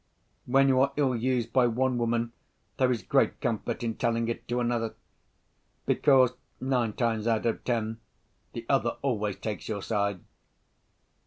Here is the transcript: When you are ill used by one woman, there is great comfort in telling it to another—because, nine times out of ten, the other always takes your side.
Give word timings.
When 0.47 0.67
you 0.67 0.79
are 0.81 0.93
ill 0.97 1.15
used 1.15 1.53
by 1.53 1.67
one 1.67 1.99
woman, 1.99 2.31
there 2.77 2.91
is 2.91 3.03
great 3.03 3.39
comfort 3.39 3.83
in 3.83 3.97
telling 3.97 4.29
it 4.29 4.47
to 4.47 4.59
another—because, 4.59 6.33
nine 6.59 6.93
times 6.93 7.27
out 7.27 7.45
of 7.45 7.63
ten, 7.63 7.99
the 8.53 8.65
other 8.67 8.95
always 9.03 9.35
takes 9.35 9.69
your 9.69 9.83
side. 9.83 10.21